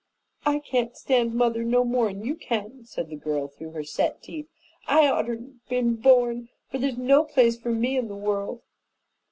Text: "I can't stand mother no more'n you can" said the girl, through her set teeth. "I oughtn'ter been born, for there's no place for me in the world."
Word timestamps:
"I 0.47 0.57
can't 0.57 0.97
stand 0.97 1.35
mother 1.35 1.63
no 1.63 1.83
more'n 1.83 2.25
you 2.25 2.33
can" 2.35 2.85
said 2.85 3.09
the 3.11 3.15
girl, 3.15 3.47
through 3.49 3.73
her 3.73 3.83
set 3.83 4.23
teeth. 4.23 4.47
"I 4.87 5.01
oughtn'ter 5.07 5.51
been 5.69 5.93
born, 5.95 6.49
for 6.71 6.79
there's 6.79 6.97
no 6.97 7.23
place 7.23 7.55
for 7.55 7.69
me 7.69 7.97
in 7.99 8.07
the 8.07 8.15
world." 8.15 8.63